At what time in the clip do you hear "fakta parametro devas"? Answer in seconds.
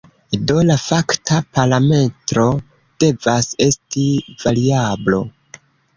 0.83-3.53